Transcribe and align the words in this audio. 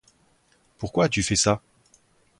Pourquoi 0.79 1.05
as-tu 1.05 1.21
fait 1.21 1.35
ça? 1.35 1.61